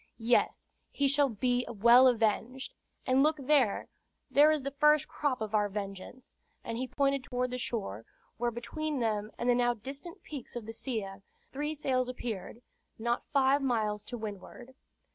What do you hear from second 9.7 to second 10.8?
distant peaks of the